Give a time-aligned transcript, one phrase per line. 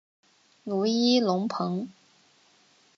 [0.63, 1.87] 努伊隆蓬。